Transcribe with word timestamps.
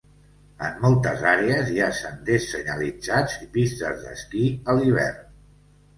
En 0.67 0.79
moltes 0.85 1.19
àrees 1.31 1.69
hi 1.73 1.77
ha 1.87 1.91
senders 1.99 2.47
senyalitzats 2.55 3.37
i 3.47 3.49
pistes 3.59 4.03
d'esquí 4.07 4.47
a 4.65 4.77
l'hivern. 4.81 5.35